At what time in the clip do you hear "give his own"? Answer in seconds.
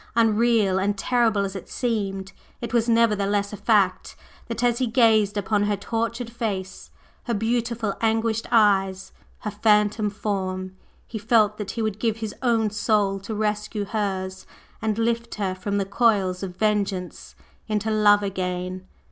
11.99-12.71